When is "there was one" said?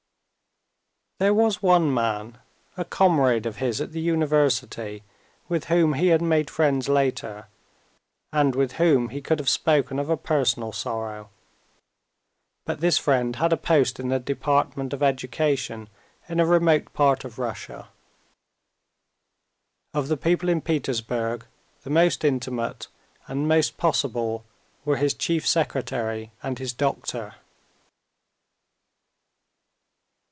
1.19-1.93